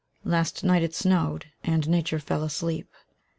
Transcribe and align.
Last 0.23 0.63
night 0.63 0.81
it 0.81 0.95
snowed; 0.95 1.51
and 1.63 1.87
Nature 1.87 2.17
fell 2.17 2.41
asleep. 2.41 2.89